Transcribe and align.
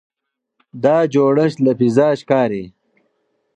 دا 0.83 0.95
جوړښت 1.13 1.57
له 1.65 1.71
فضا 1.79 2.07
ښکاري. 2.19 2.63